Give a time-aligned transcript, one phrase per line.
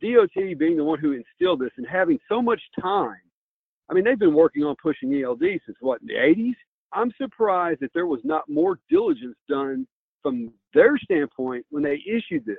[0.00, 3.20] DOT being the one who instilled this and having so much time.
[3.90, 6.54] I mean, they've been working on pushing ELD since what, in the 80s?
[6.92, 9.86] I'm surprised that there was not more diligence done
[10.22, 12.56] from their standpoint when they issued this.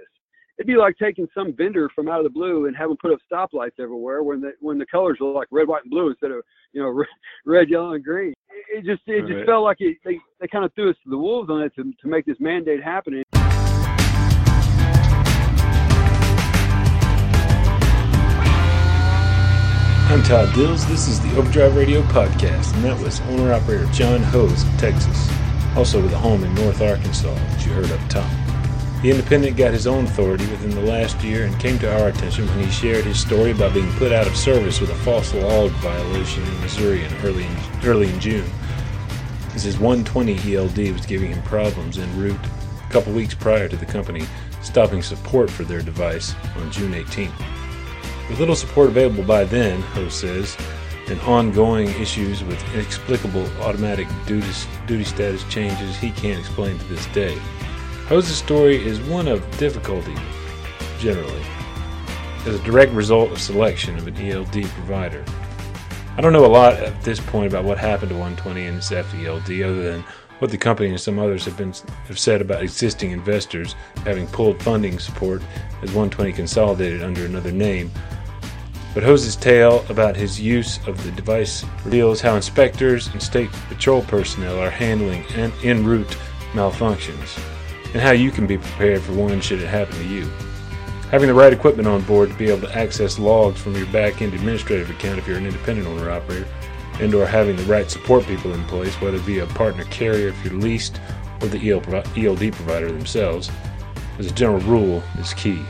[0.58, 3.20] It'd be like taking some vendor from out of the blue and having put up
[3.32, 6.44] stoplights everywhere when the when the colors were like red, white, and blue instead of
[6.74, 7.04] you know
[7.46, 8.34] red, yellow, and green.
[8.72, 9.46] It just it just right.
[9.46, 11.84] felt like it, they they kind of threw us to the wolves on it to
[11.84, 13.24] to make this mandate happen.
[20.12, 20.86] I'm Todd Dills.
[20.88, 25.32] This is the Overdrive Radio podcast, and that was owner operator John Hose of Texas,
[25.74, 28.30] also with a home in North Arkansas, as you heard up top.
[29.02, 32.46] The independent got his own authority within the last year and came to our attention
[32.48, 35.72] when he shared his story about being put out of service with a false log
[35.76, 38.52] violation in Missouri in early in, early in June.
[39.56, 43.78] As his 120 ELD was giving him problems en route a couple weeks prior to
[43.78, 44.26] the company
[44.62, 47.61] stopping support for their device on June 18th.
[48.32, 50.56] With little support available by then, Hose says,
[51.08, 54.48] and ongoing issues with inexplicable automatic duty,
[54.88, 57.38] duty status changes he can't explain to this day.
[58.08, 60.16] Hose's story is one of difficulty,
[60.98, 61.44] generally,
[62.46, 65.26] as a direct result of selection of an ELD provider.
[66.16, 68.92] I don't know a lot at this point about what happened to 120 and its
[68.92, 70.06] FELD other than
[70.40, 71.74] what the company and some others have been
[72.08, 75.42] have said about existing investors having pulled funding support
[75.84, 77.92] as 120 consolidated under another name
[78.94, 84.02] but Hose's tale about his use of the device reveals how inspectors and state patrol
[84.02, 86.18] personnel are handling en route
[86.54, 87.40] malfunctions,
[87.94, 90.30] and how you can be prepared for one should it happen to you.
[91.10, 94.34] Having the right equipment on board to be able to access logs from your back-end
[94.34, 96.48] administrative account if you're an independent owner operator,
[97.00, 100.28] and or having the right support people in place, whether it be a partner carrier
[100.30, 101.00] if you're leased
[101.42, 103.50] or the ELD provider themselves,
[104.20, 105.64] as a general rule, is key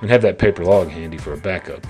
[0.00, 1.84] and have that paper log handy for a backup.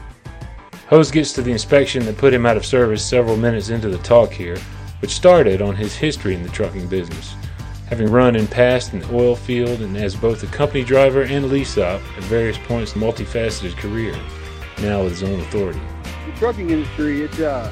[0.88, 3.98] Hose gets to the inspection that put him out of service several minutes into the
[3.98, 4.56] talk here,
[5.00, 7.34] which started on his history in the trucking business,
[7.88, 11.50] having run and passed in the oil field and as both a company driver and
[11.50, 14.14] lease op at various points in multifaceted career,
[14.80, 15.80] now with his own authority.
[16.26, 17.70] The trucking industry, it, uh,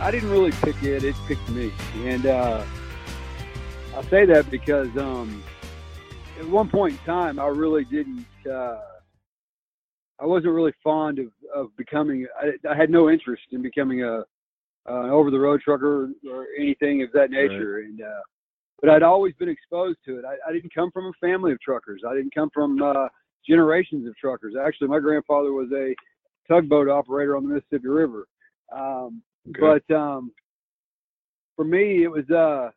[0.00, 1.72] I didn't really pick it, it picked me.
[2.04, 2.64] And uh,
[3.96, 5.42] I say that because um,
[6.40, 8.26] at one point in time, I really didn't.
[8.50, 8.80] Uh,
[10.20, 12.26] I wasn't really fond of, of becoming.
[12.40, 14.18] I, I had no interest in becoming a
[14.88, 17.76] uh, an over the road trucker or anything of that nature.
[17.76, 17.84] Right.
[17.84, 18.20] And uh,
[18.80, 20.24] but I'd always been exposed to it.
[20.24, 22.02] I, I didn't come from a family of truckers.
[22.08, 23.08] I didn't come from uh,
[23.46, 24.54] generations of truckers.
[24.60, 25.94] Actually, my grandfather was a
[26.50, 28.26] tugboat operator on the Mississippi River.
[28.74, 29.80] Um, okay.
[29.88, 30.32] But um,
[31.56, 32.28] for me, it was.
[32.30, 32.70] Uh,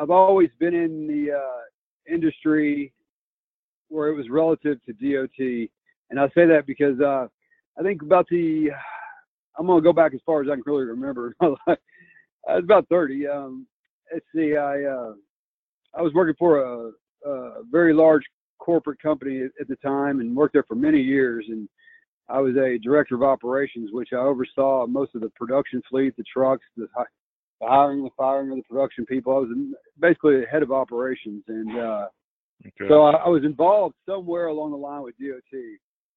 [0.00, 1.62] I've always been in the uh,
[2.12, 2.92] industry
[3.88, 5.68] where it was relative to DOT.
[6.10, 7.26] And I say that because uh,
[7.78, 8.70] I think about the,
[9.58, 11.34] I'm going to go back as far as I can really remember.
[11.40, 13.26] I was about 30.
[13.26, 13.66] Um,
[14.12, 15.12] let's see, I, uh,
[15.94, 16.90] I was working for a,
[17.28, 18.22] a very large
[18.58, 21.46] corporate company at, at the time and worked there for many years.
[21.48, 21.68] And
[22.28, 26.24] I was a director of operations, which I oversaw most of the production fleet, the
[26.24, 26.86] trucks, the,
[27.60, 29.34] the hiring, the firing of the production people.
[29.34, 29.48] I was
[30.00, 32.06] basically head of operations, and uh,
[32.66, 32.88] Okay.
[32.88, 35.52] So I, I, was involved somewhere along the line with DOT.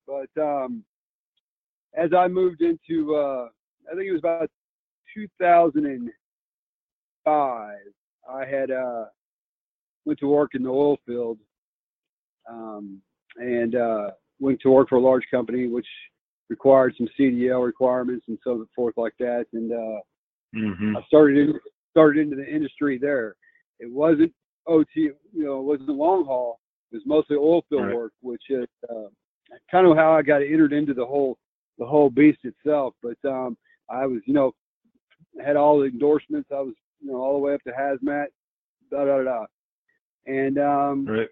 [0.07, 0.83] But um,
[1.95, 3.49] as I moved into, uh,
[3.91, 4.49] I think it was about
[5.15, 7.75] 2005,
[8.29, 9.05] I had uh,
[10.05, 11.37] went to work in the oil field
[12.49, 13.01] um,
[13.37, 14.09] and uh,
[14.39, 15.85] went to work for a large company, which
[16.49, 19.45] required some CDL requirements and so forth like that.
[19.53, 19.99] And uh,
[20.55, 20.97] mm-hmm.
[20.97, 21.59] I started in,
[21.91, 23.35] started into the industry there.
[23.79, 24.33] It wasn't
[24.67, 26.59] OT, you know, it wasn't long haul.
[26.91, 27.95] It was mostly oil field right.
[27.95, 29.07] work, which is uh,
[29.69, 31.37] kind of how I got entered into the whole
[31.77, 32.93] the whole beast itself.
[33.01, 33.57] But um,
[33.89, 34.51] I was, you know,
[35.43, 36.49] had all the endorsements.
[36.51, 38.25] I was, you know, all the way up to hazmat,
[38.91, 39.45] da da da.
[40.25, 41.27] And um, right.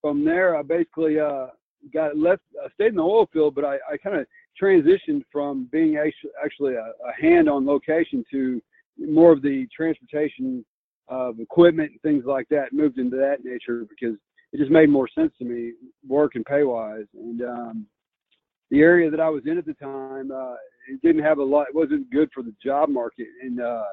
[0.00, 1.46] from there, I basically uh,
[1.92, 2.42] got left.
[2.62, 4.26] I stayed in the oil field, but I, I kind of
[4.60, 8.60] transitioned from being actually, a, a hand on location to
[8.98, 10.64] more of the transportation
[11.08, 14.16] of equipment and things like that moved into that nature because
[14.52, 15.72] it just made more sense to me
[16.06, 17.86] work and pay wise and um
[18.70, 20.54] the area that I was in at the time uh
[20.88, 23.26] it didn't have a lot it wasn't good for the job market.
[23.42, 23.84] And uh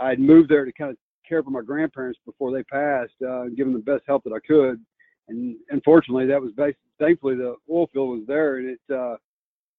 [0.00, 0.96] I'd moved there to kind of
[1.26, 4.46] care for my grandparents before they passed uh give them the best help that I
[4.46, 4.78] could.
[5.28, 9.16] And unfortunately that was based thankfully the oil field was there and it uh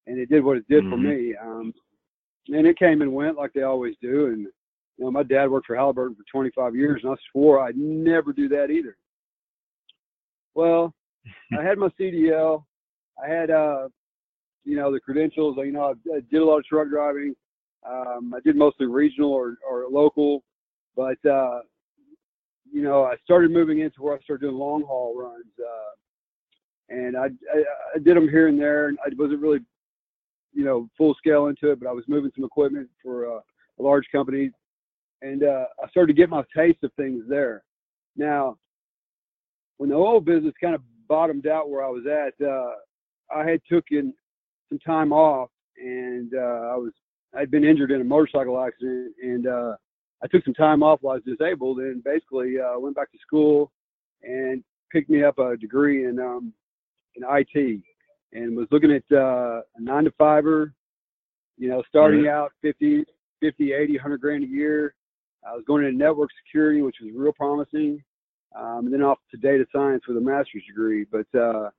[0.07, 0.91] and it did what it did mm-hmm.
[0.91, 1.73] for me um
[2.47, 4.47] and it came and went like they always do and
[5.01, 8.31] you know, my dad worked for Halliburton for 25 years, and I swore I'd never
[8.31, 8.95] do that either.
[10.53, 10.93] Well,
[11.59, 12.63] I had my CDL.
[13.21, 13.89] I had, uh,
[14.63, 15.57] you know, the credentials.
[15.57, 17.33] You know, I, I did a lot of truck driving.
[17.89, 20.43] Um, I did mostly regional or, or local,
[20.95, 21.61] but uh,
[22.71, 27.17] you know, I started moving into where I started doing long haul runs, uh, and
[27.17, 27.63] I, I,
[27.95, 28.89] I did them here and there.
[28.89, 29.61] And I wasn't really,
[30.53, 33.39] you know, full scale into it, but I was moving some equipment for uh,
[33.79, 34.51] a large company,
[35.21, 37.63] and uh, I started to get my taste of things there.
[38.15, 38.57] Now,
[39.77, 42.71] when the oil business kind of bottomed out where I was at, uh,
[43.35, 44.13] I had taken
[44.69, 46.91] some time off, and uh, I was
[47.35, 49.75] I'd been injured in a motorcycle accident, and uh,
[50.21, 53.71] I took some time off while I was disabled, and basically went back to school
[54.21, 56.53] and picked me up a degree in um,
[57.15, 57.81] in IT,
[58.33, 60.73] and was looking at uh, a nine to fiver,
[61.57, 62.29] you know, starting mm-hmm.
[62.29, 63.03] out 50,
[63.41, 64.95] 50, 80, 100 grand a year.
[65.47, 68.03] I was going into network security, which was real promising,
[68.57, 71.05] um, and then off to data science with a master's degree.
[71.11, 71.69] But uh,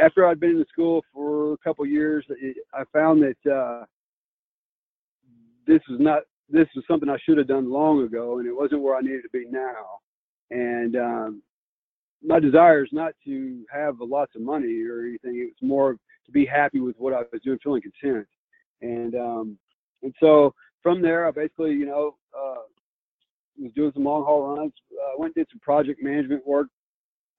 [0.00, 3.84] after I'd been in the school for a couple years, it, I found that uh,
[5.66, 8.82] this was not this was something I should have done long ago, and it wasn't
[8.82, 10.00] where I needed to be now.
[10.50, 11.42] And um,
[12.22, 15.36] my desire is not to have lots of money or anything.
[15.36, 15.96] It was more
[16.26, 18.26] to be happy with what I was doing, feeling content.
[18.82, 19.58] And um,
[20.02, 22.62] and so from there, I basically, you know, uh,
[23.58, 24.72] was doing some long haul runs.
[24.92, 26.68] I uh, went and did some project management work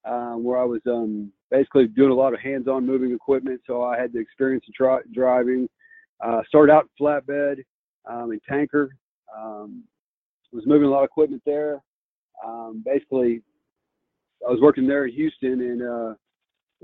[0.04, 3.60] uh, where I was um, basically doing a lot of hands-on moving equipment.
[3.66, 5.68] So I had the experience of tri- driving.
[6.24, 7.56] Uh, started out flatbed
[8.08, 8.90] um, and tanker.
[9.36, 9.82] Um,
[10.52, 11.82] was moving a lot of equipment there.
[12.46, 13.42] Um, basically,
[14.46, 16.14] I was working there in Houston and uh,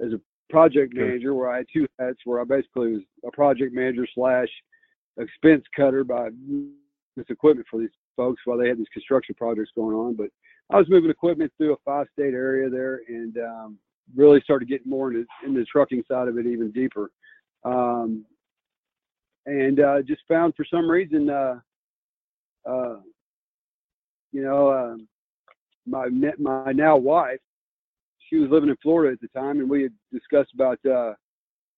[0.04, 0.20] as a
[0.50, 4.48] project manager, where I had two hats, where I basically was a project manager slash
[5.18, 6.28] expense cutter by
[7.16, 10.14] this equipment for these folks while they had these construction projects going on.
[10.14, 10.28] But
[10.70, 13.78] I was moving equipment through a five-state area there, and um,
[14.16, 17.10] really started getting more into, into the trucking side of it even deeper.
[17.64, 18.24] Um,
[19.46, 21.58] and uh, just found for some reason uh,
[22.68, 22.96] uh,
[24.32, 24.96] you know, uh,
[25.86, 26.08] my
[26.38, 27.40] my now wife,
[28.28, 31.14] she was living in Florida at the time, and we had discussed about uh,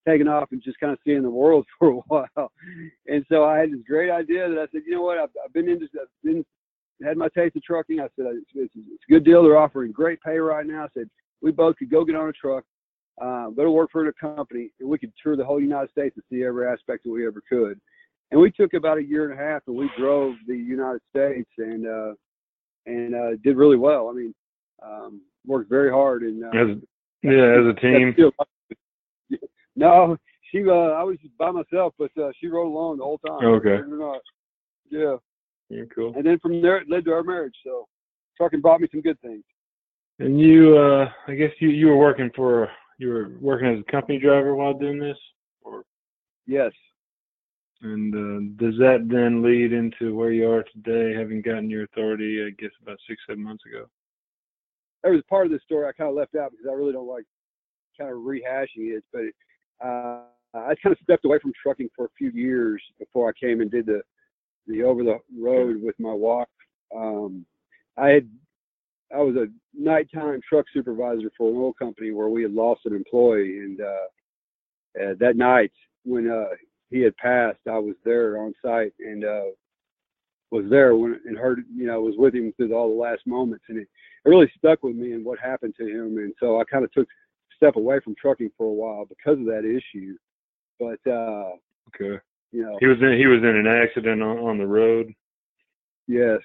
[0.07, 2.53] taking off and just kind of seeing the world for a while.
[3.07, 5.53] And so I had this great idea that I said, you know what, I've, I've
[5.53, 6.45] been into, I've been
[7.03, 8.01] had my taste of trucking.
[8.01, 9.43] I said it's, it's, it's a good deal.
[9.43, 10.85] They're offering great pay right now.
[10.85, 11.09] I said
[11.41, 12.65] we both could go get on a truck,
[13.23, 16.17] uh, go to work for a company, and we could tour the whole United States
[16.17, 17.81] and see every aspect that we ever could
[18.31, 21.51] and we took about a year and a half and we drove the United States
[21.59, 22.15] and uh,
[22.87, 24.09] and uh, did really well.
[24.09, 24.35] I mean,
[24.83, 26.77] um, worked very hard and uh, as,
[27.23, 28.15] yeah, as a team.
[29.77, 30.17] no,
[30.51, 33.45] she uh, I was by myself, but uh, she rode along the whole time.
[33.45, 33.79] Okay.
[34.91, 35.17] Yeah.
[35.69, 36.13] Yeah, cool.
[36.17, 37.55] And then from there, it led to our marriage.
[37.65, 37.87] So
[38.37, 39.45] trucking brought me some good things.
[40.19, 43.91] And you, uh, I guess you you were working for you were working as a
[43.91, 45.17] company driver while doing this,
[45.63, 45.85] or?
[46.47, 46.73] Yes,
[47.83, 52.45] and uh, does that then lead into where you are today, having gotten your authority,
[52.47, 53.87] I guess, about six, seven months ago?
[55.03, 56.93] There was a part of the story I kind of left out because I really
[56.93, 57.25] don't like
[57.99, 59.05] kind of rehashing it.
[59.13, 60.23] But uh,
[60.55, 63.71] I kind of stepped away from trucking for a few years before I came and
[63.71, 64.03] did the
[64.67, 66.49] the over the road with my walk.
[66.95, 67.47] Um,
[67.97, 68.29] I had
[69.15, 72.95] I was a nighttime truck supervisor for an oil company where we had lost an
[72.95, 75.73] employee, and uh, uh, that night
[76.05, 76.55] when uh,
[76.91, 79.51] he had passed, I was there on site and uh,
[80.51, 83.65] was there when and heard, you know, was with him through all the last moments,
[83.69, 83.89] and it,
[84.25, 86.19] it really stuck with me and what happened to him.
[86.19, 89.39] And so I kind of took a step away from trucking for a while because
[89.39, 90.17] of that issue.
[90.79, 91.53] But uh,
[91.89, 92.21] okay,
[92.53, 95.15] you know, he was in he was in an accident on, on the road.
[96.07, 96.41] Yes.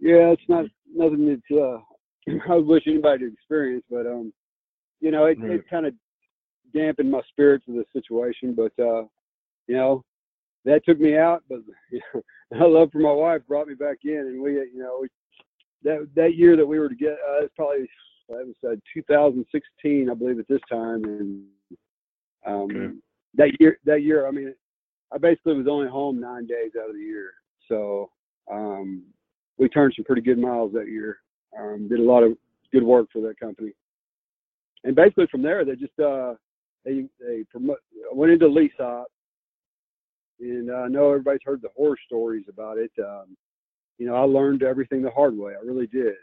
[0.00, 1.78] Yeah, it's not nothing that uh,
[2.50, 4.32] I would wish anybody to experience, but um,
[5.00, 5.52] you know, it, right.
[5.52, 5.94] it kind of
[6.74, 8.54] dampened my spirits of the situation.
[8.54, 9.04] But uh,
[9.66, 10.04] you know,
[10.64, 11.42] that took me out.
[11.48, 12.00] But you
[12.50, 15.08] know, love for my wife brought me back in, and we, you know, we,
[15.82, 17.88] that that year that we were together, uh, it's probably
[18.28, 21.44] that was uh, 2016, I believe, at this time, and
[22.46, 22.94] um, okay.
[23.34, 24.54] that year, that year, I mean,
[25.12, 27.34] I basically was only home nine days out of the year,
[27.68, 28.10] so
[28.50, 29.02] um,
[29.58, 31.18] we turned some pretty good miles that year.
[31.58, 32.36] Um, did a lot of
[32.72, 33.72] good work for that company,
[34.84, 36.34] and basically from there, they just uh,
[36.84, 37.78] they they promote,
[38.12, 39.06] went into lease op,
[40.40, 42.90] and I know everybody's heard the horror stories about it.
[42.98, 43.36] Um,
[43.98, 45.52] you know, I learned everything the hard way.
[45.52, 46.14] I really did.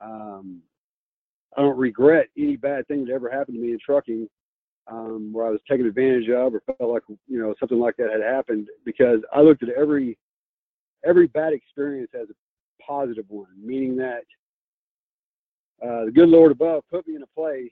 [0.00, 0.60] Um,
[1.56, 4.28] I don't regret any bad thing that ever happened to me in trucking,
[4.90, 8.10] um, where I was taken advantage of or felt like you know something like that
[8.10, 10.18] had happened, because I looked at every
[11.04, 14.24] every bad experience as a positive one, meaning that
[15.82, 17.70] uh, the good Lord above put me in a place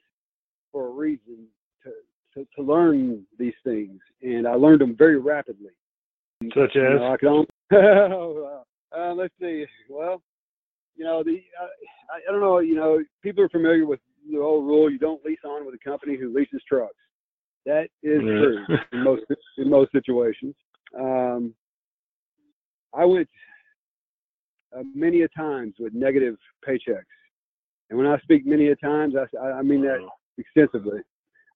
[0.71, 1.47] for a reason
[1.83, 1.91] to
[2.59, 5.71] learn these things, and I learned them very rapidly.
[6.55, 6.83] Such as?
[6.83, 7.45] You know, I can
[8.97, 9.65] uh, let's see.
[9.89, 10.23] Well,
[10.97, 11.67] you know, the uh,
[12.15, 12.59] I, I don't know.
[12.59, 15.89] You know, people are familiar with the old rule: you don't lease on with a
[15.89, 16.95] company who leases trucks.
[17.65, 18.21] That is yeah.
[18.21, 19.23] true in most
[19.59, 20.55] in most situations.
[20.99, 21.55] Um,
[22.95, 23.29] I went
[24.77, 26.37] uh, many a times with negative
[26.67, 27.05] paychecks,
[27.89, 30.07] and when I speak many a times, I, I mean that
[30.39, 31.01] extensively.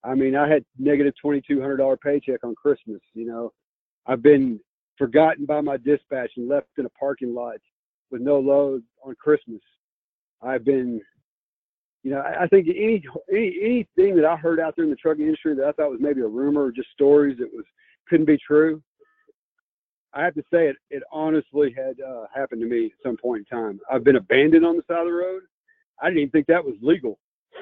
[0.03, 3.01] I mean, I had negative twenty two hundred dollar paycheck on Christmas.
[3.13, 3.53] You know,
[4.05, 4.59] I've been
[4.97, 7.57] forgotten by my dispatch and left in a parking lot
[8.11, 9.61] with no load on Christmas.
[10.41, 11.01] I've been,
[12.03, 14.95] you know, I, I think any, any anything that I heard out there in the
[14.95, 17.65] trucking industry that I thought was maybe a rumor or just stories that was
[18.09, 18.81] couldn't be true.
[20.13, 23.45] I have to say it, it honestly had uh, happened to me at some point
[23.51, 23.79] in time.
[23.91, 25.43] I've been abandoned on the side of the road.
[26.01, 27.19] I didn't even think that was legal.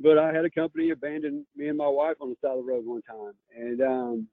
[0.00, 2.72] but I had a company abandon me and my wife on the side of the
[2.72, 3.32] road one time.
[3.56, 4.28] And um,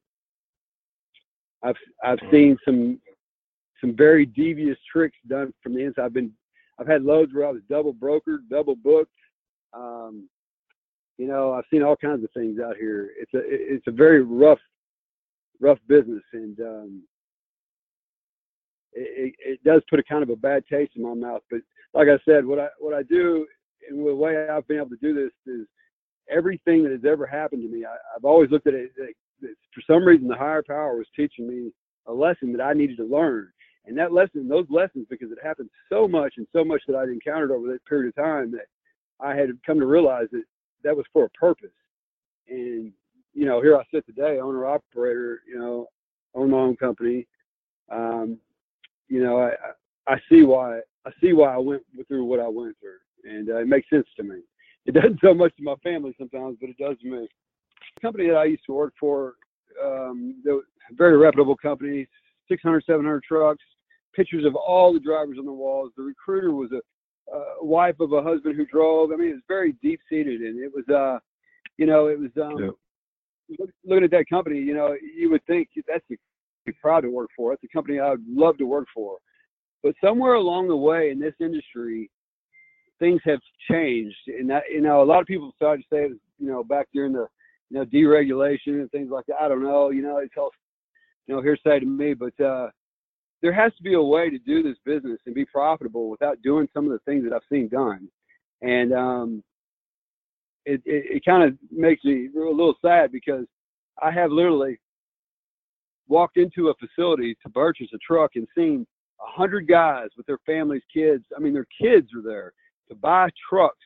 [1.63, 2.99] I've I've seen some
[3.79, 6.05] some very devious tricks done from the inside.
[6.05, 6.31] I've been
[6.79, 9.11] I've had loads where I was double brokered, double booked.
[9.73, 10.27] Um,
[11.17, 13.11] you know, I've seen all kinds of things out here.
[13.19, 14.59] It's a it's a very rough
[15.61, 17.03] rough business, and um,
[18.93, 21.41] it, it does put a kind of a bad taste in my mouth.
[21.49, 21.61] But
[21.93, 23.45] like I said, what I what I do
[23.89, 25.67] and the way I've been able to do this is
[26.29, 27.85] everything that has ever happened to me.
[27.85, 28.91] I, have always looked at it
[29.73, 31.71] for some reason the higher power was teaching me
[32.07, 33.49] a lesson that I needed to learn.
[33.85, 37.09] And that lesson, those lessons, because it happened so much and so much that I'd
[37.09, 38.67] encountered over that period of time that
[39.19, 40.43] I had come to realize that
[40.83, 41.69] that was for a purpose.
[42.47, 42.93] And,
[43.33, 45.87] you know, here I sit today, owner operator, you know,
[46.33, 47.27] own my own company.
[47.91, 48.37] Um,
[49.09, 49.51] you know, I,
[50.07, 53.57] I see why, I see why I went through what I went through and uh,
[53.57, 54.37] it makes sense to me.
[54.85, 57.27] It doesn't so much to my family sometimes, but it does to me
[57.95, 59.33] The company that I used to work for,
[59.83, 60.43] um,
[60.91, 62.07] very reputable company,
[62.49, 63.63] 600, 700 trucks,
[64.15, 65.91] pictures of all the drivers on the walls.
[65.97, 69.11] The recruiter was a, a wife of a husband who drove.
[69.11, 71.19] I mean, it was very deep seated, and it was, uh,
[71.77, 72.31] you know, it was.
[72.41, 73.57] Um, yeah.
[73.59, 76.15] look, looking at that company, you know, you would think that's a,
[76.65, 77.51] be proud to work for.
[77.51, 79.17] That's a company I would love to work for.
[79.81, 82.09] But somewhere along the way in this industry,
[83.03, 86.47] things have changed, and that you know, a lot of people started to say you
[86.47, 87.27] know, back during the
[87.69, 89.41] you know, deregulation and things like that.
[89.41, 90.51] I don't know, you know, it's all,
[91.27, 92.69] you know, hearsay to me, but uh,
[93.41, 96.67] there has to be a way to do this business and be profitable without doing
[96.73, 98.07] some of the things that I've seen done.
[98.61, 99.43] And um,
[100.65, 103.45] it, it, it kind of makes me a little sad because
[104.01, 104.79] I have literally
[106.07, 108.85] walked into a facility to purchase a truck and seen
[109.19, 111.25] a hundred guys with their families, kids.
[111.35, 112.53] I mean, their kids are there
[112.89, 113.77] to buy trucks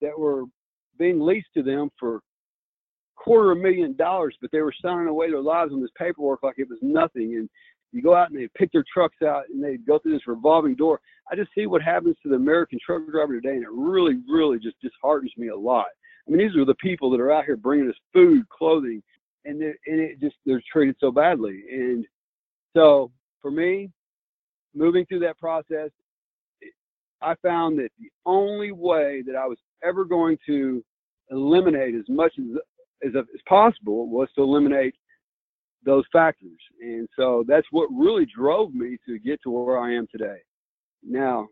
[0.00, 0.44] that were
[0.98, 2.20] being leased to them for
[3.16, 6.42] quarter of a million dollars, but they were signing away their lives on this paperwork
[6.42, 7.36] like it was nothing.
[7.36, 7.48] And
[7.92, 10.74] you go out and they pick their trucks out and they go through this revolving
[10.74, 11.00] door.
[11.30, 14.58] I just see what happens to the American truck driver today, and it really, really
[14.58, 15.86] just disheartens me a lot.
[16.26, 19.02] I mean, these are the people that are out here bringing us food, clothing,
[19.44, 21.62] and and it just they're treated so badly.
[21.70, 22.06] And
[22.76, 23.90] so for me,
[24.74, 25.90] moving through that process,
[27.20, 30.84] I found that the only way that I was ever going to
[31.30, 32.58] eliminate as much as
[33.04, 34.94] as, as possible was to eliminate
[35.84, 36.58] those factors.
[36.80, 40.38] And so that's what really drove me to get to where I am today.
[41.02, 41.48] Now,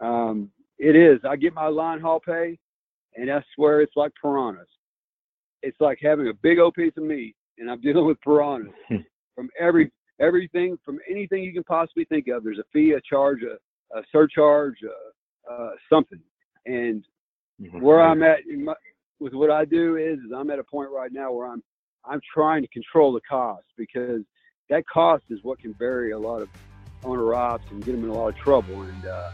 [0.00, 2.58] um, it is, I get my line haul pay,
[3.16, 4.68] and I swear it's like piranhas.
[5.62, 8.72] It's like having a big old piece of meat, and I'm dealing with piranhas
[9.34, 9.90] from every
[10.20, 12.42] everything from anything you can possibly think of.
[12.42, 13.56] There's a fee, a charge, a,
[13.94, 16.20] a surcharge, uh, uh, something.
[16.66, 17.04] And
[17.60, 17.80] mm-hmm.
[17.80, 18.74] where I'm at in my,
[19.20, 21.62] with what I do is, is I'm at a point right now where I'm
[22.04, 24.22] I'm trying to control the cost because
[24.70, 26.48] that cost is what can bury a lot of
[27.04, 28.82] owner ops and get them in a lot of trouble.
[28.82, 29.30] And uh,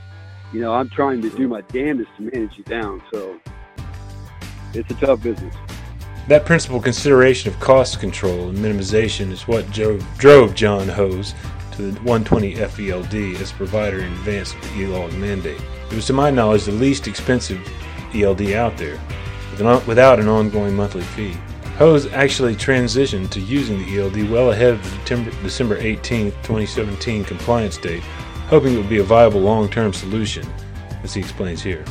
[0.53, 3.03] you know, I'm trying to do my damnedest to manage it down.
[3.13, 3.41] So
[4.73, 5.55] it's a tough business.
[6.29, 11.35] That principal consideration of cost control and minimization is what drove, drove John Hose
[11.77, 15.61] to the 120 FELD as provider in advance of the ELOG mandate.
[15.91, 17.61] It was, to my knowledge, the least expensive
[18.15, 18.99] ELD out there
[19.87, 21.37] without an ongoing monthly fee.
[21.77, 27.77] Hose actually transitioned to using the ELD well ahead of the December 18, 2017 compliance
[27.77, 28.03] date,
[28.49, 30.47] hoping it would be a viable long-term solution,
[31.03, 31.85] as he explains here.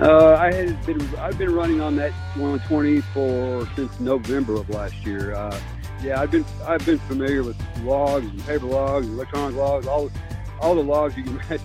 [0.00, 4.94] Uh, I had been I've been running on that 120 for since November of last
[5.06, 5.34] year.
[5.34, 5.58] Uh,
[6.02, 10.10] yeah, I've been I've been familiar with logs and paper logs, electronic logs, all
[10.60, 11.60] all the logs you can imagine.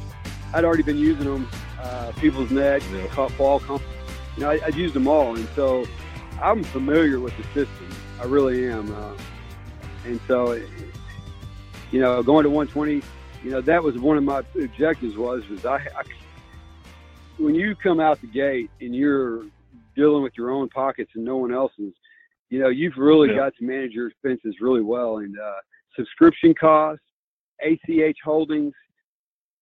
[0.54, 1.48] I'd already been using them.
[1.80, 3.28] Uh, PeopleNet, yeah.
[3.30, 3.60] Fall
[4.38, 5.86] you know, I, would used them all, and so
[6.42, 7.90] I'm familiar with the system.
[8.20, 8.94] I really am.
[8.94, 9.14] Uh,
[10.06, 10.54] and so,
[11.92, 13.02] you know, going to 120,
[13.44, 16.04] you know, that was one of my objectives was, was I, I
[17.38, 19.44] when you come out the gate and you're
[19.96, 21.94] dealing with your own pockets and no one else's,
[22.52, 23.38] you know, you've really yeah.
[23.38, 25.18] got to manage your expenses really well.
[25.18, 25.54] And uh,
[25.96, 27.04] subscription costs,
[27.62, 28.74] ACH holdings,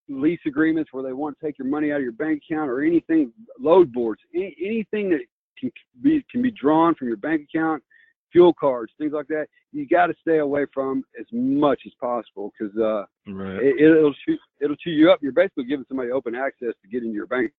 [0.09, 2.81] lease agreements where they want to take your money out of your bank account or
[2.81, 5.19] anything, load boards, any, anything that
[5.59, 7.83] can be can be drawn from your bank account,
[8.31, 9.45] fuel cards, things like that.
[9.71, 13.61] You got to stay away from as much as possible because uh, right.
[13.61, 15.19] it, will shoot it'll chew you up.
[15.21, 17.51] You're basically giving somebody open access to get into your bank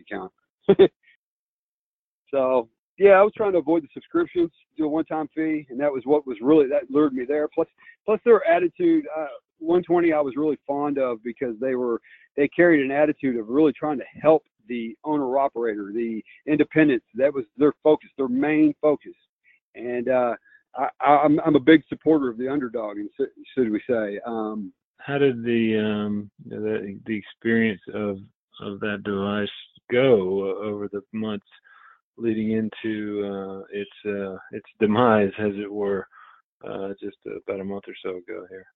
[0.00, 0.32] account.
[2.30, 5.92] so yeah, I was trying to avoid the subscriptions, do a one-time fee, and that
[5.92, 7.48] was what was really that lured me there.
[7.48, 7.68] Plus,
[8.04, 9.06] plus their attitude.
[9.16, 9.26] Uh,
[9.60, 12.00] 120, I was really fond of because they were
[12.36, 17.06] they carried an attitude of really trying to help the owner operator, the independents.
[17.14, 19.14] That was their focus, their main focus.
[19.74, 20.34] And uh,
[20.76, 22.98] I, I'm, I'm a big supporter of the underdog,
[23.54, 24.20] should we say?
[24.26, 28.18] Um, How did the um, the the experience of
[28.60, 29.48] of that device
[29.90, 31.46] go over the months
[32.18, 36.06] leading into uh, its uh, its demise, as it were,
[36.68, 38.66] uh, just about a month or so ago here?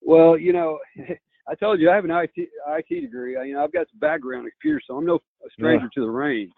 [0.00, 0.78] Well, you know,
[1.48, 3.36] I told you I have an IT IT degree.
[3.36, 5.20] I, you know, I've got some background in computers, so I'm no
[5.52, 6.00] stranger yeah.
[6.02, 6.50] to the rain.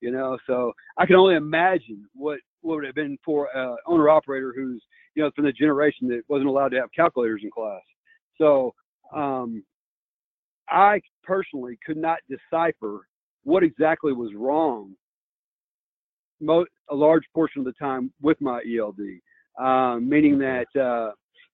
[0.00, 4.08] You know, so I can only imagine what what would have been for uh, owner
[4.08, 4.82] operator who's
[5.14, 7.82] you know from the generation that wasn't allowed to have calculators in class.
[8.36, 8.74] So
[9.14, 9.64] um,
[10.68, 13.07] I personally could not decipher
[13.48, 14.94] what exactly was wrong
[16.40, 19.00] mo- a large portion of the time with my ELD,
[19.58, 21.12] um, meaning that uh,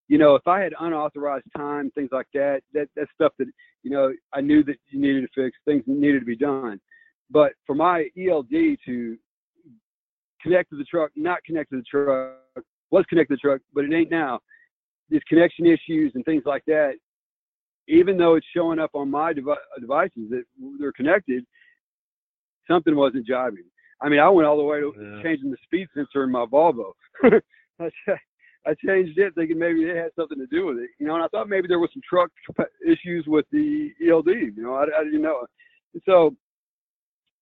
[0.09, 3.47] you know if I had unauthorized time, things like that, that that's stuff that
[3.83, 6.81] you know I knew that you needed to fix, things needed to be done.
[7.31, 9.17] But for my ELD to
[10.43, 13.85] connect to the truck, not connect to the truck, was connected to the truck, but
[13.85, 14.41] it ain't now.
[15.11, 16.95] These connection issues and things like that,
[17.89, 20.45] even though it's showing up on my devi- devices that
[20.79, 21.45] they're connected,
[22.69, 23.67] something wasn't jiving.
[24.01, 25.23] I mean, I went all the way to yeah.
[25.23, 26.93] changing the speed sensor in my Volvo.
[28.67, 31.15] I changed it thinking maybe it had something to do with it, you know.
[31.15, 32.31] And I thought maybe there was some truck
[32.87, 34.75] issues with the ELD, you know.
[34.75, 35.45] I, I didn't know.
[36.07, 36.35] So,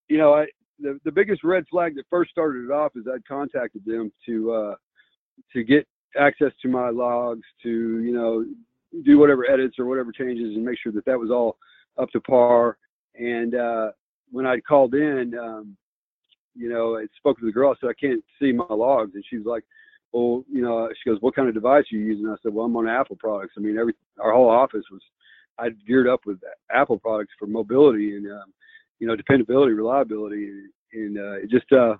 [0.08, 0.46] you know, I
[0.80, 4.52] the the biggest red flag that first started it off is I'd contacted them to
[4.52, 4.74] uh,
[5.52, 5.87] to get
[6.18, 8.44] access to my logs, to you know,
[9.04, 11.56] do whatever edits or whatever changes, and make sure that that was all
[11.98, 12.78] up to par.
[13.14, 13.90] And uh,
[14.33, 15.77] when I called in, um,
[16.55, 17.71] you know, I spoke to the girl.
[17.71, 19.12] I said, I can't see my logs.
[19.14, 19.62] And she was like,
[20.12, 22.29] well, you know, she goes, what kind of device are you using?
[22.29, 23.55] I said, well, I'm on Apple products.
[23.57, 25.01] I mean, every, our whole office was,
[25.59, 26.38] I geared up with
[26.71, 28.53] Apple products for mobility and, um,
[28.99, 30.49] you know, dependability, reliability.
[30.49, 31.95] And, and uh, it just, uh,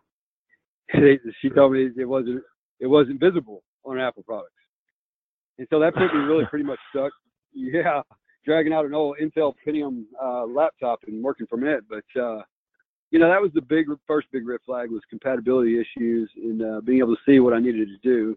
[1.41, 2.43] she told me it wasn't,
[2.81, 4.53] it wasn't visible on Apple products.
[5.59, 7.13] And so that put me really pretty much stuck.
[7.55, 8.01] Yeah
[8.45, 11.85] dragging out an old Intel Pentium uh, laptop and working from it.
[11.89, 12.43] But uh,
[13.11, 16.81] you know, that was the big first big red flag was compatibility issues and uh,
[16.81, 18.37] being able to see what I needed to do,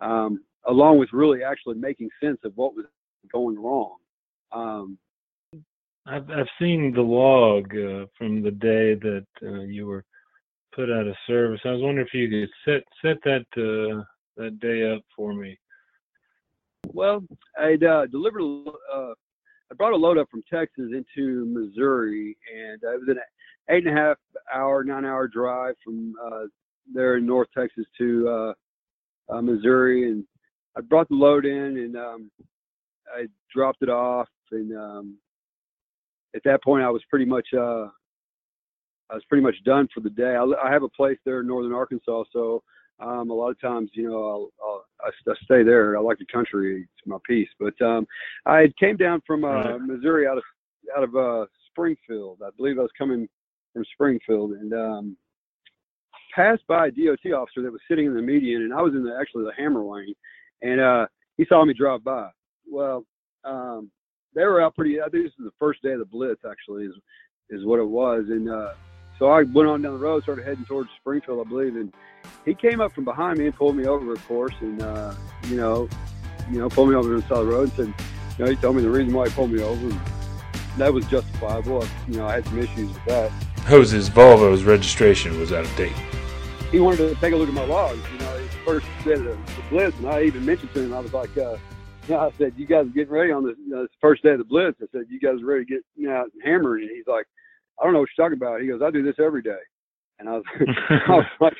[0.00, 2.86] um, along with really actually making sense of what was
[3.32, 3.96] going wrong.
[4.52, 4.98] Um,
[6.06, 10.04] I've I've seen the log uh, from the day that uh, you were
[10.74, 11.60] put out of service.
[11.64, 14.02] I was wondering if you could set set that uh,
[14.36, 15.58] that day up for me.
[16.92, 17.24] Well,
[17.58, 18.42] I'd uh, delivered
[18.92, 19.14] uh,
[19.74, 23.18] I brought a load up from Texas into Missouri, and it was an
[23.70, 24.16] eight and a half
[24.54, 26.44] hour, nine hour drive from uh,
[26.94, 30.24] there in North Texas to uh, uh, Missouri, and
[30.76, 32.30] I brought the load in, and um,
[33.12, 35.18] I dropped it off, and um,
[36.36, 37.88] at that point, I was pretty much uh,
[39.10, 40.36] I was pretty much done for the day.
[40.36, 42.62] I, I have a place there in northern Arkansas, so
[43.00, 45.96] um, a lot of times, you know, I'll, I'll I, I stay there.
[45.96, 47.48] I like the country; it's my peace.
[47.58, 48.06] But um,
[48.46, 50.44] I came down from uh, Missouri out of
[50.96, 52.40] out of uh, Springfield.
[52.44, 53.28] I believe I was coming
[53.72, 55.16] from Springfield, and um,
[56.34, 59.04] passed by a DOT officer that was sitting in the median, and I was in
[59.04, 60.14] the actually the hammer lane,
[60.62, 62.28] and uh, he saw me drive by.
[62.70, 63.04] Well,
[63.44, 63.90] um,
[64.34, 65.00] they were out pretty.
[65.00, 66.42] I think this is the first day of the blitz.
[66.48, 66.94] Actually, is
[67.50, 68.72] is what it was, and uh,
[69.18, 71.92] so I went on down the road, started heading towards Springfield, I believe, and
[72.44, 75.14] he came up from behind me and pulled me over, of course, and uh,
[75.48, 75.88] you know,
[76.50, 78.06] you know, pulled me over to the side of the road and said,
[78.38, 79.88] you know, he told me the reason why he pulled me over.
[79.88, 80.00] And
[80.78, 81.86] that was justifiable.
[82.08, 83.30] You know, I had some issues with that.
[83.66, 85.92] Hose's Volvo's registration was out of date.
[86.70, 88.00] He wanted to take a look at my logs.
[88.12, 90.92] You know, his first day of the, the blitz, and I even mentioned to him,
[90.92, 91.56] I was like, uh,
[92.08, 94.22] you know, I said, you guys are getting ready on this, you know, this first
[94.22, 94.76] day of the blitz.
[94.82, 96.82] I said, you guys are ready to get you know, hammered.
[96.82, 97.26] And he's like,
[97.80, 98.60] I don't know what you're talking about.
[98.60, 99.62] He goes, I do this every day.
[100.18, 100.44] And I was,
[101.08, 101.54] I was like,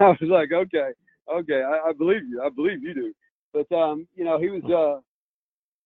[0.00, 0.90] I was like, okay,
[1.32, 2.42] okay, I, I believe you.
[2.44, 3.12] I believe you do.
[3.52, 5.00] But um, you know, he was, uh,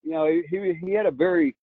[0.02, 1.54] you know, he, he he had a very,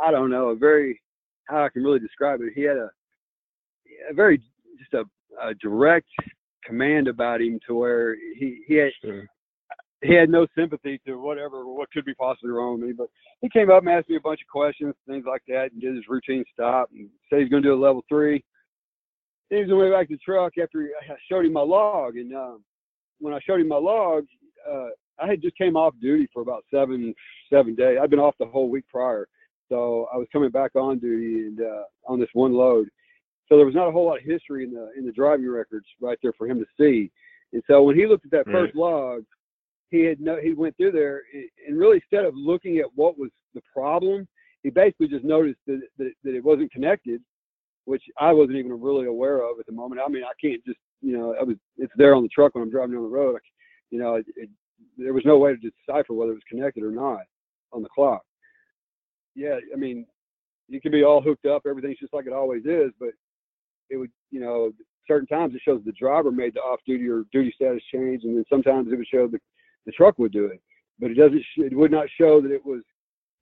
[0.00, 1.00] I don't know, a very
[1.48, 2.52] how I can really describe it.
[2.54, 2.90] He had a
[4.10, 4.38] a very
[4.78, 5.04] just a,
[5.42, 6.08] a direct
[6.64, 9.26] command about him to where he he had Sure.
[10.02, 12.94] He had no sympathy to whatever what could be possibly wrong with me.
[12.96, 13.08] But
[13.40, 15.96] he came up and asked me a bunch of questions, things like that, and did
[15.96, 18.44] his routine stop and said he's going to do a level three.
[19.50, 21.62] Then he was on the way back to the truck after I showed him my
[21.62, 22.62] log, and um,
[23.18, 24.24] when I showed him my log,
[24.70, 24.88] uh,
[25.20, 27.14] I had just came off duty for about seven
[27.52, 27.98] seven days.
[28.00, 29.26] I'd been off the whole week prior,
[29.68, 32.88] so I was coming back on duty and uh, on this one load.
[33.48, 35.86] So there was not a whole lot of history in the in the driving records
[36.00, 37.10] right there for him to see.
[37.52, 39.24] And so when he looked at that first log,
[39.90, 41.22] he had no he went through there
[41.66, 44.26] and- really instead of looking at what was the problem,
[44.62, 47.22] he basically just noticed that that, that it wasn't connected,
[47.84, 50.00] which I wasn't even really aware of at the moment.
[50.04, 52.62] I mean, I can't just you know I was it's there on the truck when
[52.62, 53.40] I'm driving down the road.
[53.90, 54.50] You know, it, it,
[54.98, 57.22] there was no way to decipher whether it was connected or not
[57.72, 58.22] on the clock.
[59.34, 60.06] Yeah, I mean,
[60.68, 63.10] you can be all hooked up, everything's just like it always is, but
[63.90, 64.72] it would, you know,
[65.06, 68.36] certain times it shows the driver made the off duty or duty status change, and
[68.36, 69.38] then sometimes it would show the
[69.88, 70.60] the truck would do it,
[71.00, 71.40] but it doesn't.
[71.40, 72.82] sh- It would not show that it was.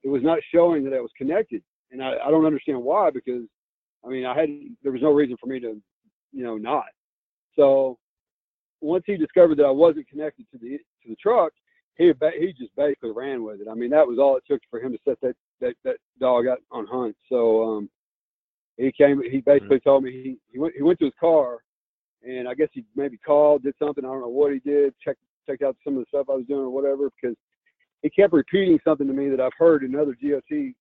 [0.04, 3.42] It was not showing that it was connected, and I, I don't understand why because,
[4.04, 4.48] I mean, I had
[4.84, 5.76] there was no reason for me to,
[6.32, 6.84] you know, not.
[7.56, 7.98] So
[8.80, 11.52] once he discovered that I wasn't connected to the to the truck,
[11.98, 13.66] he he just basically ran with it.
[13.68, 16.46] I mean, that was all it took for him to set that that, that dog
[16.46, 17.16] out on hunt.
[17.28, 17.90] So um,
[18.76, 19.20] he came.
[19.28, 21.58] He basically told me he he went he went to his car,
[22.22, 24.04] and I guess he maybe called, did something.
[24.04, 24.94] I don't know what he did.
[25.02, 27.36] Checked checked out some of the stuff I was doing or whatever because
[28.02, 30.74] he kept repeating something to me that I've heard in other DOT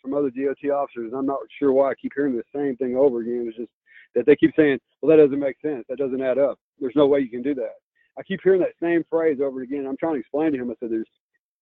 [0.00, 1.12] from other DOT officers.
[1.16, 3.46] I'm not sure why I keep hearing the same thing over again.
[3.48, 3.70] It's just
[4.14, 5.84] that they keep saying, "Well, that doesn't make sense.
[5.88, 6.58] That doesn't add up.
[6.78, 7.74] There's no way you can do that."
[8.16, 9.86] I keep hearing that same phrase over again.
[9.86, 10.70] I'm trying to explain to him.
[10.70, 11.08] I said, "There's,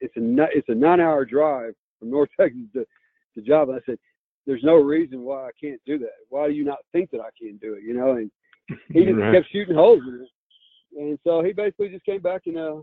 [0.01, 2.85] it's a it's a nine-hour drive from North Texas to
[3.35, 3.99] to Java." I said,
[4.47, 6.17] "There's no reason why I can't do that.
[6.29, 8.31] Why do you not think that I can do it?" You know, and
[8.93, 9.33] he just Right.
[9.35, 10.29] kept shooting holes in it.
[10.99, 12.77] And so he basically just came back and uh,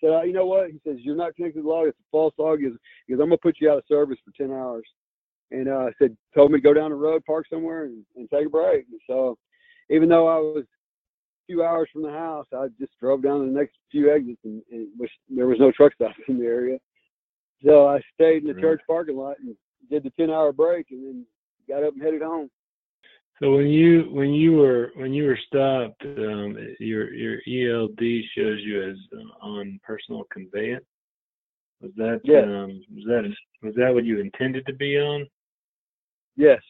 [0.00, 1.88] said, uh, "You know what?" He says, "You're not connected to the log.
[1.88, 2.78] It's a false log." He goes,
[3.10, 4.86] "I'm gonna put you out of service for ten hours."
[5.52, 8.30] And uh, I said, told me to go down the road, park somewhere, and, and
[8.30, 8.86] take a break.
[8.90, 9.36] And so,
[9.90, 13.58] even though I was a few hours from the house, I just drove down the
[13.58, 16.78] next few exits, and, and which there was no truck stops in the area.
[17.64, 18.60] So I stayed in the Right.
[18.60, 19.56] church parking lot and
[19.90, 21.26] did the ten hour break, and then
[21.68, 22.48] got up and headed home.
[23.42, 27.98] So when you when you were when you were stopped, um, your your ELD
[28.36, 30.84] shows you as uh, on personal conveyance.
[31.80, 32.44] Was that Yes.
[32.44, 35.26] um, was that was that what you intended to be on?
[36.36, 36.60] Yes.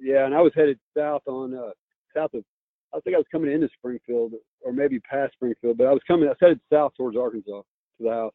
[0.00, 1.70] Yeah, and I was headed south on uh
[2.16, 2.44] south of
[2.92, 6.26] I think I was coming into Springfield or maybe past Springfield, but I was coming
[6.26, 7.64] I was headed south towards Arkansas to
[8.00, 8.34] the house.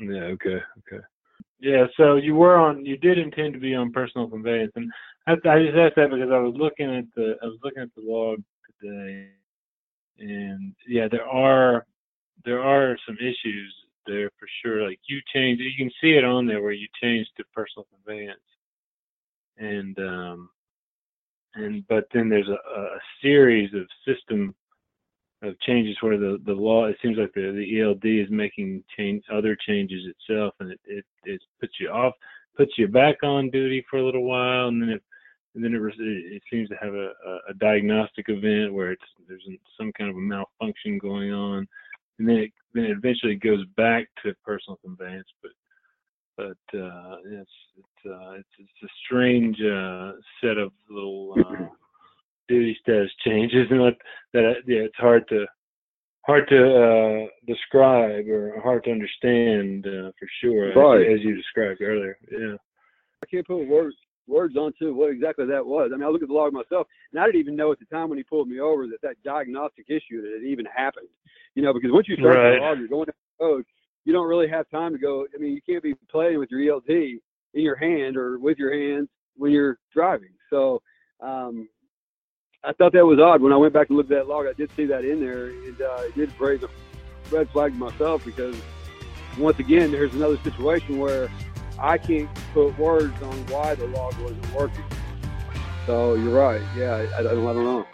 [0.00, 0.24] Yeah.
[0.34, 0.58] Okay.
[0.78, 1.04] Okay.
[1.60, 1.86] Yeah.
[1.96, 2.84] So you were on.
[2.84, 4.90] You did intend to be on personal conveyance, and
[5.26, 8.02] I, just asked that because I was looking at the I was looking at the
[8.02, 8.42] log
[8.80, 9.28] today,
[10.18, 11.86] and yeah, there are
[12.44, 13.74] there are some issues
[14.06, 14.88] there for sure.
[14.88, 18.40] Like you changed, you can see it on there where you changed to personal conveyance,
[19.58, 20.50] and um,
[21.54, 24.54] and but then there's a, a series of system
[25.42, 29.22] of changes where the the law it seems like the the ELD is making change
[29.32, 32.14] other changes itself, and it it, it puts you off,
[32.56, 35.02] puts you back on duty for a little while, and then it
[35.54, 37.12] and then it, it seems to have a,
[37.48, 39.46] a, diagnostic event where it's there's
[39.78, 41.66] some kind of a malfunction going on,
[42.18, 45.50] and then it then it eventually goes back to personal conveyance, but
[46.36, 51.66] but uh, it's it's uh, it's it's a strange uh, set of little uh,
[52.48, 53.96] duty status changes, and that
[54.32, 55.44] that yeah, it's hard to
[56.22, 61.82] hard to uh, describe or hard to understand uh, for sure, as- as, you described
[61.82, 62.16] earlier.
[62.30, 62.56] Yeah.
[63.22, 65.90] I can't put words words onto what exactly that was.
[65.92, 67.84] I mean, I look at the log myself, and I didn't even know at the
[67.86, 71.08] time when he pulled me over that that diagnostic issue that it even happened.
[71.54, 72.56] You know, because once you start Right.
[72.56, 73.64] the log, you're going down the road.
[74.04, 75.26] You don't really have time to go.
[75.34, 77.20] I mean, you can't be playing with your ELD in
[77.62, 80.30] your hand or with your hands when you're driving.
[80.50, 80.82] So,
[81.20, 81.68] um,
[82.64, 84.46] I thought that was odd when I went back and looked at that log.
[84.46, 86.68] I did see that in there, and uh, it did raise a
[87.30, 88.56] red flag to myself because
[89.38, 91.28] once again, there's another situation where
[91.82, 94.84] I can't put words on why the log wasn't working.
[95.84, 96.62] So you're right.
[96.76, 97.86] Yeah, I, I, don't, I don't know.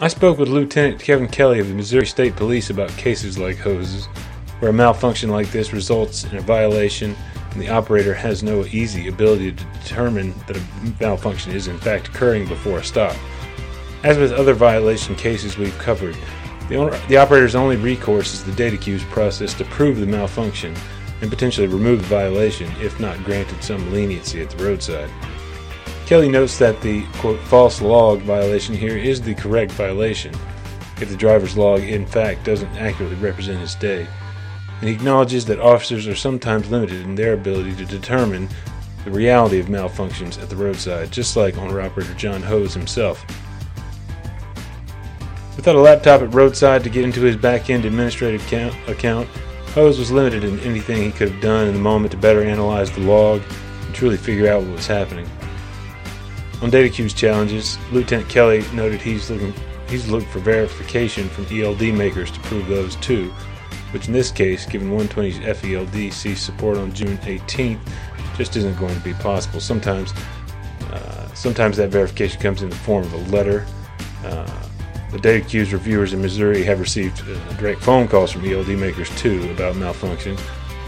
[0.00, 4.06] I spoke with Lieutenant Kevin Kelly of the Missouri State Police about cases like Hose's,
[4.60, 7.14] where a malfunction like this results in a violation
[7.50, 10.62] and the operator has no easy ability to determine that a
[11.00, 13.14] malfunction is in fact occurring before a stop.
[14.04, 16.16] As with other violation cases we've covered,
[16.70, 20.74] the, owner, the operator's only recourse is the DataQs process to prove the malfunction
[21.20, 25.10] and potentially remove the violation if not granted some leniency at the roadside.
[26.06, 30.34] Kelly notes that the quote false log violation here is the correct violation
[31.00, 34.06] if the driver's log in fact doesn't accurately represent his day.
[34.80, 38.48] And he acknowledges that officers are sometimes limited in their ability to determine
[39.04, 43.24] the reality of malfunctions at the roadside, just like owner operator John Hose himself.
[45.56, 49.28] Without a laptop at roadside to get into his back end administrative account, account,
[49.74, 52.90] Hose was limited in anything he could have done in the moment to better analyze
[52.90, 53.40] the log
[53.86, 55.28] and truly figure out what was happening.
[56.60, 59.54] On DataQs challenges, Lieutenant Kelly noted he's looking
[59.88, 63.30] he's looked for verification from ELD makers to prove those too,
[63.92, 67.80] which in this case, given 120's FELD ceased support on June 18th,
[68.36, 69.60] just isn't going to be possible.
[69.60, 70.12] Sometimes,
[70.90, 73.66] uh, sometimes that verification comes in the form of a letter.
[74.24, 74.68] Uh,
[75.10, 79.50] the DataQs reviewers in Missouri have received uh, direct phone calls from ELD makers too
[79.50, 80.38] about malfunctions,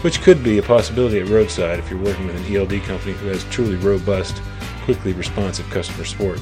[0.01, 3.27] which could be a possibility at roadside if you're working with an ELD company who
[3.27, 4.41] has truly robust,
[4.83, 6.39] quickly responsive customer support.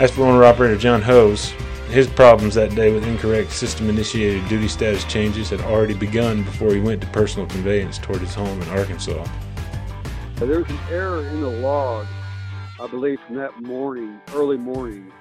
[0.00, 1.52] As for owner operator John Hose,
[1.90, 6.72] his problems that day with incorrect system initiated duty status changes had already begun before
[6.72, 9.26] he went to personal conveyance toward his home in Arkansas.
[10.36, 12.06] There was an error in the log,
[12.80, 15.12] I believe, from that morning, early morning,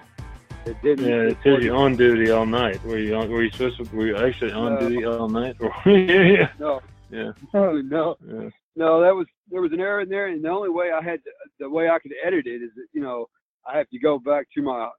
[0.65, 1.06] it didn't.
[1.06, 2.84] Yeah, it says you're on duty all night.
[2.84, 3.95] Were you on, were you supposed to?
[3.95, 4.80] Were you actually on no.
[4.80, 5.56] duty all night?
[5.86, 6.50] yeah.
[6.60, 6.82] No.
[7.12, 7.32] Yeah.
[7.54, 8.17] No, no.
[8.28, 8.50] Yeah.
[8.76, 11.24] No, that was there was an error in there, and the only way I had
[11.24, 13.28] to, the way I could edit it is that you know
[13.67, 14.89] I have to go back to my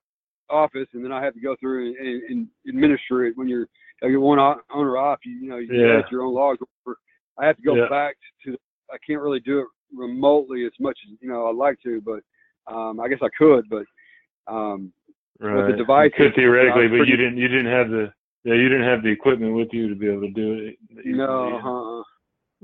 [0.51, 3.69] office, and then I have to go through and, and, and administer it when you're
[4.03, 5.21] you're one owner off.
[5.25, 5.95] You, you know you yeah.
[5.95, 6.59] edit your own logs.
[7.39, 7.89] I have to go yeah.
[7.89, 8.57] back to.
[8.93, 12.23] I can't really do it remotely as much as you know I'd like to, but
[12.73, 13.85] um, I guess I could, but
[14.47, 14.93] um,
[15.41, 15.57] Right.
[15.57, 16.11] With the device.
[16.17, 17.39] could theoretically, but you didn't.
[17.39, 18.13] You didn't have the.
[18.45, 20.77] Yeah, you didn't have the equipment with you to be able to do it.
[21.05, 22.05] No.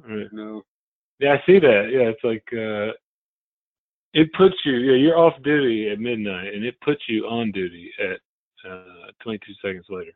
[0.03, 0.15] Uh-uh.
[0.15, 0.27] Right.
[0.33, 0.63] No.
[1.19, 1.89] Yeah, I see that.
[1.91, 2.93] Yeah, it's like uh
[4.13, 4.75] it puts you.
[4.77, 9.53] Yeah, you're off duty at midnight, and it puts you on duty at uh 22
[9.63, 10.13] seconds later.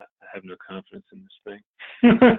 [0.00, 2.38] I have no confidence in this thing.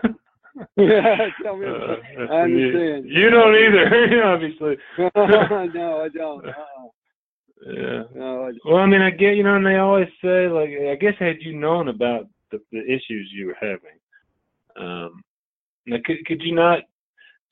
[0.78, 1.66] yeah, tell me.
[2.18, 3.06] Uh, I understand.
[3.06, 4.78] You, you don't either, obviously.
[4.98, 6.46] no, I don't.
[6.46, 6.88] Uh-uh.
[7.66, 8.04] Yeah.
[8.14, 11.16] No, well, I mean, I get you know, and they always say like, I guess
[11.18, 13.98] had you known about the, the issues you were having,
[14.78, 15.24] um,
[15.88, 16.80] now could could you not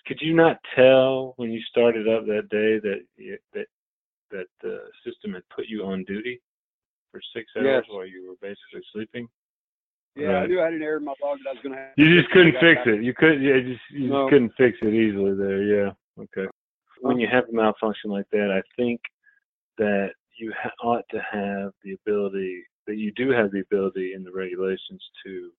[0.05, 3.01] could you not tell when you started up that day that
[3.53, 3.65] that
[4.29, 6.39] that the system had put you on duty
[7.11, 7.83] for six hours yes.
[7.87, 9.27] while you were basically sleeping?
[10.15, 10.43] Yeah, right.
[10.43, 11.91] I knew I had an error in my log that I was going to have.
[11.97, 13.03] You just couldn't fix it.
[13.03, 14.25] You could, yeah, just you no.
[14.25, 15.63] just couldn't fix it easily there.
[15.63, 15.91] Yeah.
[16.19, 16.47] Okay.
[17.01, 19.01] When you have a malfunction like that, I think
[19.77, 24.23] that you ha- ought to have the ability that you do have the ability in
[24.23, 25.51] the regulations to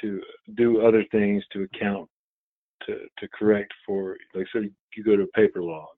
[0.00, 0.20] to
[0.56, 2.08] do other things to account
[2.84, 5.88] to to correct for like so you go to a paper log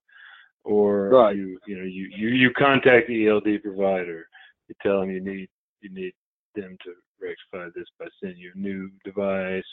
[0.64, 1.36] or right.
[1.36, 4.26] you you know you, you you contact the ELD provider
[4.68, 5.48] you tell them you need
[5.80, 6.12] you need
[6.54, 9.64] them to rectify this by sending you a new device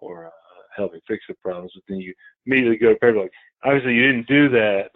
[0.00, 0.30] or or uh,
[0.76, 2.12] helping fix the problems but then you
[2.46, 3.28] immediately go to paper log
[3.64, 4.90] obviously you didn't do that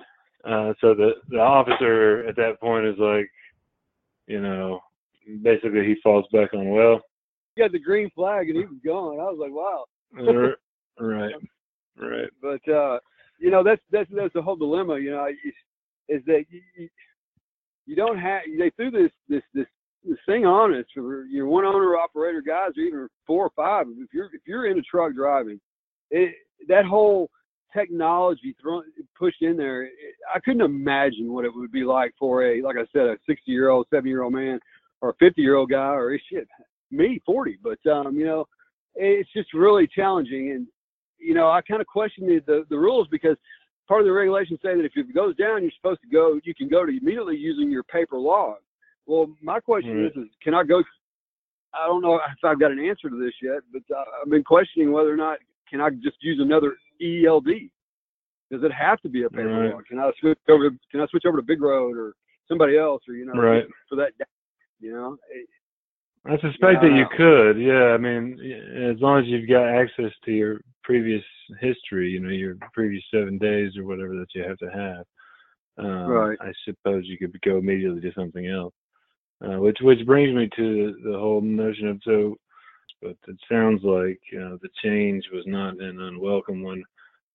[0.45, 3.31] uh, so the the officer at that point is like,
[4.27, 4.81] you know,
[5.43, 7.01] basically he falls back on well.
[7.57, 9.21] He had the green flag and he was gone.
[9.21, 9.85] I was like, wow.
[10.99, 11.35] right,
[11.99, 12.31] right.
[12.41, 12.99] But uh,
[13.39, 14.99] you know, that's that's that's the whole dilemma.
[14.99, 15.27] You know,
[16.09, 16.89] is that you,
[17.87, 19.67] you don't have they threw this this this
[20.05, 23.87] this thing on us for your one owner operator guys or even four or five.
[23.99, 25.61] If you're if you're in a truck driving,
[26.11, 26.35] it
[26.69, 27.31] that whole
[27.73, 28.85] technology thrown
[29.19, 29.89] pushed in there,
[30.35, 33.51] I couldn't imagine what it would be like for a, like I said, a 60
[33.51, 34.59] year old, 70 year old man,
[35.01, 36.49] or a 50 year old guy, or shit,
[36.91, 37.59] me 40.
[37.63, 38.47] But um, you know,
[38.95, 40.67] it's just really challenging, and
[41.19, 43.37] you know, I kind of question the, the the rules because
[43.89, 46.55] part of the regulations say that if it goes down, you're supposed to go, you
[46.55, 48.57] can go to immediately using your paper log.
[49.07, 50.21] Well, my question mm-hmm.
[50.21, 50.83] is, is, can I go?
[51.75, 54.45] I don't know if I've got an answer to this yet, but uh, I've been
[54.45, 57.49] questioning whether or not can I just use another ELD?
[58.51, 59.87] Does it have to be a paper right.
[59.89, 60.71] Can I switch over?
[60.71, 62.15] To, can I switch over to BigRoad or
[62.49, 63.65] somebody else, or you know, right.
[63.89, 64.13] for that?
[64.81, 65.17] You know.
[66.27, 66.89] I suspect yeah.
[66.89, 67.59] that you could.
[67.59, 68.39] Yeah, I mean,
[68.91, 71.25] as long as you've got access to your previous
[71.61, 75.05] history, you know, your previous seven days or whatever that you have to have.
[75.79, 76.39] Um, right.
[76.41, 78.75] I suppose you could go immediately to something else.
[79.43, 82.37] Uh, which which brings me to the whole notion of so
[83.01, 86.83] but it sounds like know, the change was not an unwelcome one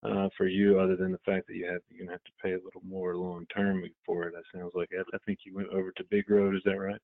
[0.04, 2.51] uh, for you, other than the fact that you have you're gonna have to pay
[2.51, 4.34] a little more long term for it.
[4.34, 6.56] That sounds like I, I think you went over to BigRoad.
[6.56, 7.01] Is that right?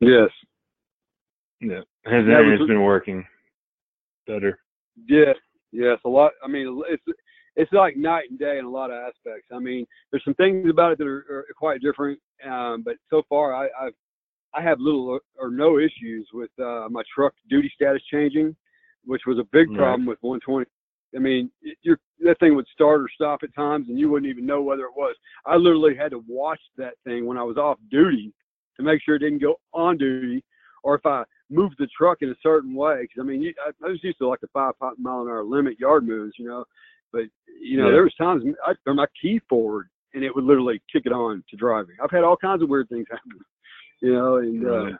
[0.00, 0.30] Yes.
[1.60, 1.80] Yeah.
[2.04, 3.24] Has that was, been working
[4.26, 4.60] better?
[5.08, 5.32] Yeah.
[5.72, 5.98] Yes.
[6.04, 6.32] A lot.
[6.44, 7.02] I mean, it's
[7.56, 9.48] it's like night and day in a lot of aspects.
[9.52, 13.22] I mean, there's some things about it that are, are quite different, um, but so
[13.28, 13.94] far I, I've
[14.54, 18.56] I have little or no issues with uh, my truck duty status changing,
[19.04, 20.66] which was a big problem with 120.
[21.16, 21.50] I mean,
[21.82, 24.82] your that thing would start or stop at times, and you wouldn't even know whether
[24.82, 25.14] it was.
[25.46, 28.32] I literally had to watch that thing when I was off duty
[28.76, 30.44] to make sure it didn't go on duty,
[30.82, 33.02] or if I moved the truck in a certain way.
[33.02, 35.78] Because I mean, I, I was used to like the five mile an hour limit
[35.80, 36.64] yard moves, you know,
[37.12, 37.22] but
[37.60, 37.92] you know yeah.
[37.92, 41.42] there was times I throw my key forward and it would literally kick it on
[41.50, 41.96] to driving.
[42.02, 43.32] I've had all kinds of weird things happen,
[44.00, 44.90] you know, and uh,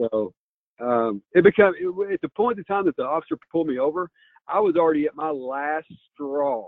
[0.00, 0.32] so
[0.80, 4.10] um, it became it, at the point in time that the officer pulled me over,
[4.48, 6.66] I was already at my last straw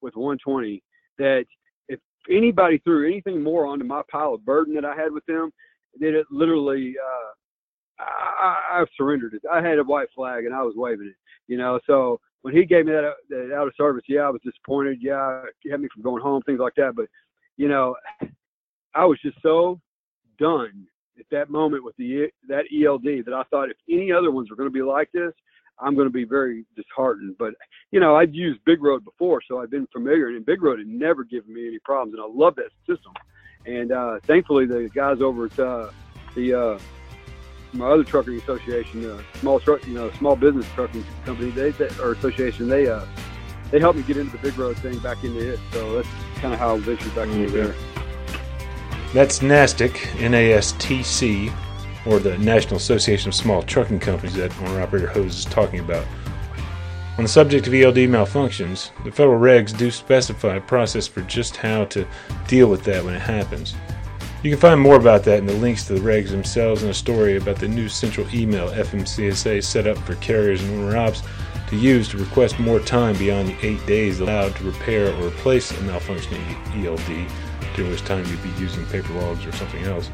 [0.00, 0.82] with 120.
[1.18, 1.44] That
[1.88, 1.98] if
[2.30, 5.50] anybody threw anything more onto my pile of burden that I had with them,
[5.98, 9.42] then it literally uh, I, I surrendered it.
[9.50, 11.16] I had a white flag and I was waving it,
[11.48, 11.80] you know.
[11.86, 14.98] So when he gave me that, that out of service, yeah, I was disappointed.
[15.00, 16.94] Yeah, it kept me from going home, things like that.
[16.94, 17.06] But
[17.56, 17.96] you know,
[18.94, 19.80] I was just so
[20.38, 20.86] done
[21.18, 24.56] at that moment with the that ELD that I thought if any other ones were
[24.56, 25.32] going to be like this,
[25.80, 27.36] I'm going to be very disheartened.
[27.38, 27.54] But
[27.90, 31.52] you know, I'd used BigRoad before, so I've been familiar, and BigRoad had never given
[31.52, 33.12] me any problems, and I love that system.
[33.66, 35.90] And uh, thankfully, the guys over at uh,
[36.34, 36.78] the uh,
[37.72, 41.88] my other trucking association, uh, small truck, you know, small business trucking company, they, they
[42.00, 43.04] or association, they uh,
[43.70, 45.60] they helped me get into the BigRoad thing, back into it.
[45.72, 47.74] So that's kind of how I ventured back into there.
[49.14, 51.50] That's NASTC, N-A-S-T-C,
[52.04, 56.06] or the National Association of Small Trucking Companies that owner operator Hose is talking about.
[57.16, 61.56] On the subject of ELD malfunctions, the federal regs do specify a process for just
[61.56, 62.06] how to
[62.46, 63.74] deal with that when it happens.
[64.42, 66.94] You can find more about that in the links to the regs themselves and a
[66.94, 71.22] story about the new central email FMCSA set up for carriers and owner ops
[71.70, 75.70] to use to request more time beyond the eight days allowed to repair or replace
[75.72, 77.28] a malfunctioning ELD,
[77.74, 80.10] during which time you'd be using paper logs or something else.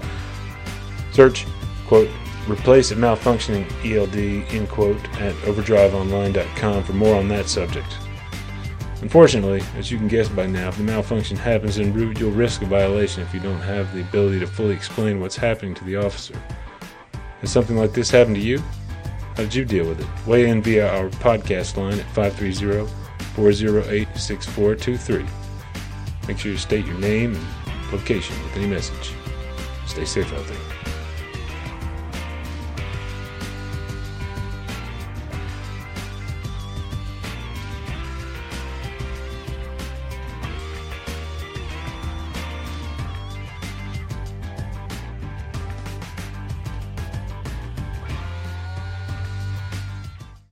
[1.12, 1.46] Search,
[1.86, 2.08] quote,
[2.48, 7.96] replace a malfunctioning ELD, end quote, at overdriveonline.com for more on that subject.
[9.02, 12.62] Unfortunately, as you can guess by now, if the malfunction happens en route, you'll risk
[12.62, 15.96] a violation if you don't have the ability to fully explain what's happening to the
[15.96, 16.40] officer.
[17.40, 18.60] Has something like this happened to you?
[19.36, 20.26] How did you deal with it?
[20.26, 22.90] Weigh in via our podcast line at 530
[23.34, 25.43] 408 6423.
[26.26, 29.12] Make sure you state your name and location with any message.
[29.86, 30.73] Stay safe out there.